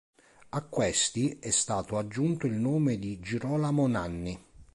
A 0.49 0.61
questi 0.63 1.37
è 1.39 1.51
stato 1.51 1.95
aggiunto 1.99 2.47
il 2.47 2.53
nome 2.53 2.97
di 2.97 3.19
Girolamo 3.19 3.85
Nanni. 3.85 4.43